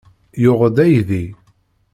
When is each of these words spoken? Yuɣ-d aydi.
Yuɣ-d 0.43 0.77
aydi. 0.85 1.25